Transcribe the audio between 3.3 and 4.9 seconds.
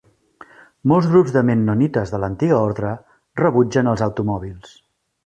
rebutgen els automòbils.